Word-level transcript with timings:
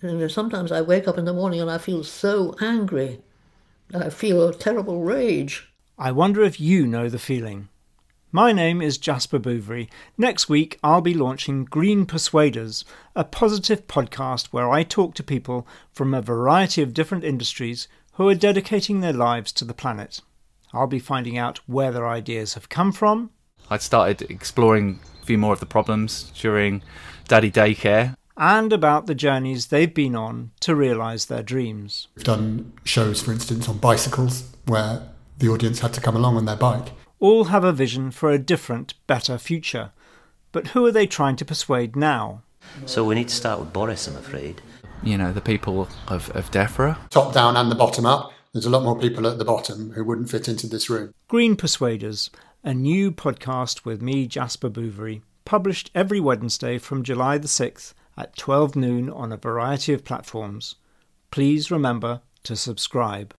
And 0.00 0.30
sometimes 0.30 0.70
I 0.70 0.80
wake 0.80 1.08
up 1.08 1.18
in 1.18 1.24
the 1.24 1.32
morning 1.32 1.60
and 1.60 1.70
I 1.70 1.78
feel 1.78 2.04
so 2.04 2.54
angry. 2.60 3.20
I 3.92 4.10
feel 4.10 4.46
a 4.46 4.54
terrible 4.54 5.00
rage. 5.00 5.72
I 5.98 6.12
wonder 6.12 6.42
if 6.42 6.60
you 6.60 6.86
know 6.86 7.08
the 7.08 7.18
feeling. 7.18 7.68
My 8.30 8.52
name 8.52 8.80
is 8.80 8.98
Jasper 8.98 9.40
Bouverie. 9.40 9.88
Next 10.16 10.48
week, 10.48 10.78
I'll 10.84 11.00
be 11.00 11.14
launching 11.14 11.64
Green 11.64 12.06
Persuaders, 12.06 12.84
a 13.16 13.24
positive 13.24 13.88
podcast 13.88 14.48
where 14.48 14.70
I 14.70 14.84
talk 14.84 15.14
to 15.14 15.24
people 15.24 15.66
from 15.90 16.14
a 16.14 16.22
variety 16.22 16.80
of 16.82 16.94
different 16.94 17.24
industries 17.24 17.88
who 18.12 18.28
are 18.28 18.34
dedicating 18.34 19.00
their 19.00 19.12
lives 19.12 19.50
to 19.52 19.64
the 19.64 19.74
planet. 19.74 20.20
I'll 20.72 20.86
be 20.86 20.98
finding 21.00 21.38
out 21.38 21.58
where 21.66 21.90
their 21.90 22.06
ideas 22.06 22.54
have 22.54 22.68
come 22.68 22.92
from. 22.92 23.30
I'd 23.70 23.82
started 23.82 24.30
exploring 24.30 25.00
a 25.22 25.26
few 25.26 25.38
more 25.38 25.54
of 25.54 25.60
the 25.60 25.66
problems 25.66 26.30
during 26.38 26.82
daddy 27.26 27.50
daycare 27.50 28.14
and 28.38 28.72
about 28.72 29.06
the 29.06 29.14
journeys 29.14 29.66
they've 29.66 29.92
been 29.92 30.14
on 30.14 30.52
to 30.60 30.74
realise 30.74 31.24
their 31.24 31.42
dreams. 31.42 32.06
We've 32.14 32.24
done 32.24 32.72
shows, 32.84 33.20
for 33.20 33.32
instance, 33.32 33.68
on 33.68 33.78
bicycles 33.78 34.48
where 34.66 35.08
the 35.38 35.48
audience 35.48 35.80
had 35.80 35.92
to 35.94 36.00
come 36.00 36.16
along 36.16 36.36
on 36.36 36.44
their 36.44 36.56
bike. 36.56 36.92
All 37.18 37.44
have 37.44 37.64
a 37.64 37.72
vision 37.72 38.12
for 38.12 38.30
a 38.30 38.38
different, 38.38 38.94
better 39.08 39.38
future. 39.38 39.90
But 40.52 40.68
who 40.68 40.86
are 40.86 40.92
they 40.92 41.06
trying 41.06 41.36
to 41.36 41.44
persuade 41.44 41.96
now? 41.96 42.42
So 42.86 43.04
we 43.04 43.16
need 43.16 43.28
to 43.28 43.34
start 43.34 43.58
with 43.58 43.72
Boris, 43.72 44.06
I'm 44.06 44.16
afraid. 44.16 44.62
You 45.02 45.18
know, 45.18 45.32
the 45.32 45.40
people 45.40 45.88
of, 46.06 46.30
of 46.30 46.50
DEFRA. 46.50 47.10
Top 47.10 47.34
down 47.34 47.56
and 47.56 47.70
the 47.70 47.74
bottom 47.74 48.06
up. 48.06 48.32
There's 48.52 48.66
a 48.66 48.70
lot 48.70 48.82
more 48.82 48.98
people 48.98 49.26
at 49.26 49.38
the 49.38 49.44
bottom 49.44 49.92
who 49.92 50.04
wouldn't 50.04 50.30
fit 50.30 50.48
into 50.48 50.66
this 50.66 50.88
room. 50.88 51.12
Green 51.28 51.54
Persuaders, 51.56 52.30
a 52.64 52.72
new 52.72 53.10
podcast 53.10 53.84
with 53.84 54.00
me, 54.00 54.26
Jasper 54.26 54.70
Bouverie, 54.70 55.22
published 55.44 55.90
every 55.94 56.20
Wednesday 56.20 56.78
from 56.78 57.02
July 57.02 57.38
the 57.38 57.48
6th 57.48 57.94
at 58.18 58.36
12 58.36 58.76
noon 58.76 59.08
on 59.08 59.32
a 59.32 59.36
variety 59.36 59.92
of 59.92 60.04
platforms. 60.04 60.74
Please 61.30 61.70
remember 61.70 62.20
to 62.42 62.56
subscribe. 62.56 63.34